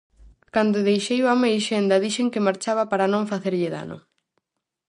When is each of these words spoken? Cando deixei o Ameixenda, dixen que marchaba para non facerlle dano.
Cando 0.55 0.85
deixei 0.87 1.19
o 1.25 1.27
Ameixenda, 1.35 2.01
dixen 2.05 2.27
que 2.33 2.45
marchaba 2.47 2.83
para 2.91 3.11
non 3.13 3.29
facerlle 3.31 3.73
dano. 3.75 3.97